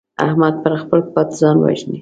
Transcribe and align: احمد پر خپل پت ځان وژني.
احمد 0.25 0.53
پر 0.63 0.73
خپل 0.81 0.99
پت 1.13 1.29
ځان 1.39 1.55
وژني. 1.59 1.89